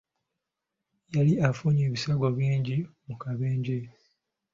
[1.15, 3.77] Yali afunye ebisago bingi mu kabenja.